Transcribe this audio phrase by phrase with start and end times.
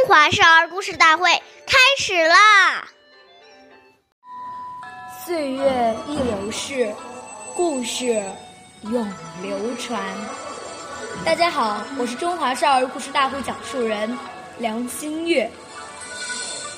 [0.00, 1.30] 中华少儿故事大会
[1.66, 2.88] 开始啦！
[5.22, 6.90] 岁月易流逝，
[7.54, 8.22] 故事
[8.84, 10.02] 永流传。
[11.22, 14.18] 大家好，我是中华少儿故事大会讲述人
[14.58, 15.50] 梁新月。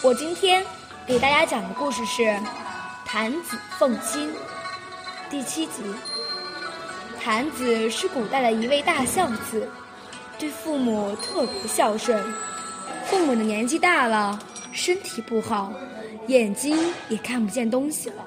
[0.03, 0.67] 我今天
[1.07, 2.23] 给大家讲的故事是
[3.07, 4.35] 《弹子奉亲》
[5.31, 5.85] 第七集。
[7.23, 9.71] 弹子是古代的一位大孝子，
[10.41, 12.21] 对父母特别孝顺。
[13.13, 14.39] 父母的年纪大了，
[14.73, 15.71] 身体不好，
[16.29, 16.75] 眼睛
[17.11, 18.25] 也看不见东西了。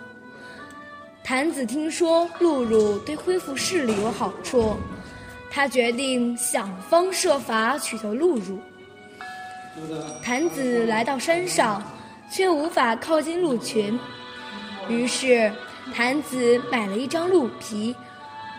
[1.23, 4.77] 谭子听说露露对恢复视力有好处，
[5.49, 8.59] 他决定想方设法取得露露。
[10.21, 11.81] 谭子来到山上，
[12.31, 13.99] 却无法靠近鹿群，
[14.88, 15.52] 于是
[15.95, 17.95] 谭子买了一张鹿皮。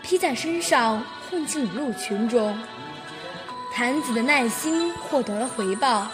[0.03, 2.53] 披在身上，混进鹿群中。
[3.77, 6.07] 坛子的耐心获得了回报，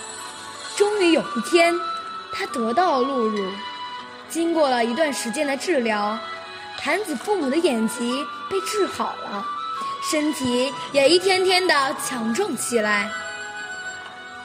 [0.76, 1.74] 终于有一天，
[2.34, 3.50] 他得到了露露。
[4.28, 6.20] 经过了一段时间的治疗，
[6.78, 9.46] 坛子父母的眼疾被治好了，
[10.12, 13.10] 身体也一天天的强壮起来。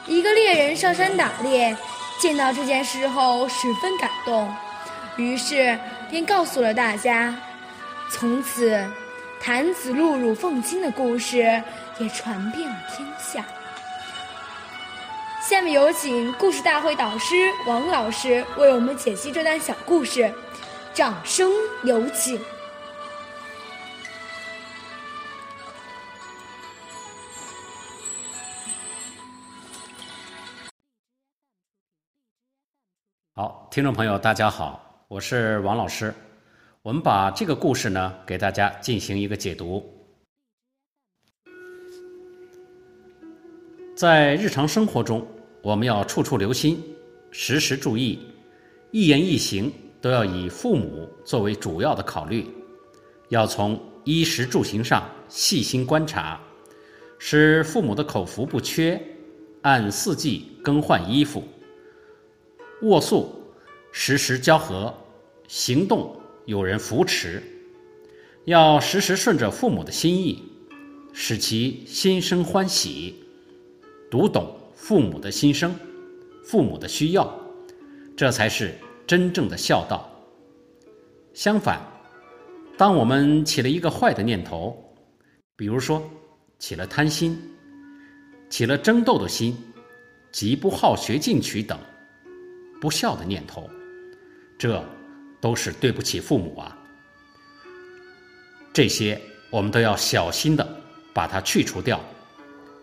[0.05, 1.75] 一个猎人上山打猎，
[2.21, 4.49] 见到这件事后十分感动，
[5.17, 5.77] 于是
[6.09, 7.35] 便告诉了大家。
[8.09, 8.81] 从此。
[9.41, 11.63] 弹子露乳奉亲的故事
[11.99, 13.45] 也传遍了天下。
[15.41, 20.31] 下面有请故事大会导师王老师为我们解析这段小故事，
[20.93, 21.49] 掌声
[21.83, 22.39] 有请。
[33.33, 36.13] 好，听众朋友，大家好，我是王老师。
[36.81, 39.98] 我们把这个故事呢，给大家进行一个解读。
[43.99, 45.27] 在日常生活中，
[45.61, 46.81] 我们要处处留心，
[47.31, 48.17] 时时注意，
[48.91, 49.69] 一言一行
[49.99, 52.47] 都要以父母作为主要的考虑，
[53.27, 56.39] 要从衣食住行上细心观察，
[57.17, 58.97] 使父母的口福不缺，
[59.63, 61.43] 按四季更换衣服，
[62.83, 63.29] 卧宿
[63.91, 64.93] 时时交合，
[65.49, 66.15] 行动。
[66.45, 67.43] 有人扶持，
[68.45, 70.41] 要时时顺着父母的心意，
[71.11, 73.13] 使其心生欢喜，
[74.09, 75.75] 读懂父母的心声、
[76.43, 77.33] 父母的需要，
[78.15, 78.73] 这才是
[79.05, 80.09] 真正的孝道。
[81.33, 81.81] 相反，
[82.77, 84.77] 当我们起了一个坏的念头，
[85.55, 86.01] 比如说
[86.57, 87.39] 起了贪心、
[88.49, 89.57] 起了争斗的心、
[90.31, 91.77] 极不好学进取等
[92.81, 93.69] 不孝的念头，
[94.57, 94.83] 这。
[95.41, 96.77] 都是对不起父母啊！
[98.73, 99.17] 这些
[99.49, 100.67] 我们都要小心的
[101.13, 101.97] 把它去除掉。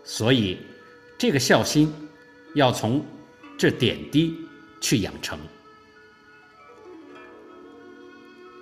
[0.03, 0.57] 所以，
[1.17, 1.91] 这个孝心
[2.53, 3.03] 要从
[3.57, 4.37] 这点滴
[4.79, 5.39] 去养成。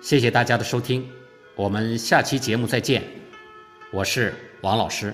[0.00, 1.06] 谢谢大家的收听，
[1.54, 3.02] 我们下期节目再见。
[3.90, 5.12] 我是王老师。